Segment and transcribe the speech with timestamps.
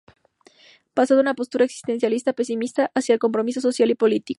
[0.95, 4.29] Pasó de una postura existencialista pesimista hacia el compromiso social y político.